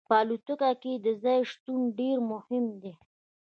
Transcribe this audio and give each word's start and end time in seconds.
په 0.09 0.13
الوتکه 0.21 0.71
کې 0.81 0.93
د 1.05 1.07
ځای 1.23 1.39
شتون 1.51 1.79
ډیر 1.99 2.17
مهم 2.31 2.65
دی 2.81 2.93